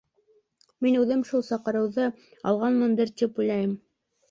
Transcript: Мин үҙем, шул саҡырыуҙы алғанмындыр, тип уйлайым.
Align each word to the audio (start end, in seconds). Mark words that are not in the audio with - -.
Мин 0.85 0.97
үҙем, 1.01 1.21
шул 1.33 1.43
саҡырыуҙы 1.51 2.09
алғанмындыр, 2.55 3.15
тип 3.23 3.41
уйлайым. 3.45 3.79